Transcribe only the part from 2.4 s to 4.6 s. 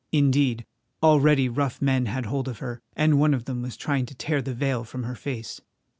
of her, and one of them was trying to tear the